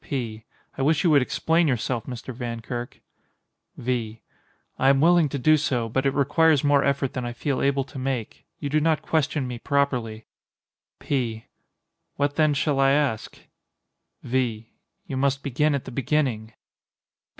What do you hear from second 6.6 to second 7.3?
more effort than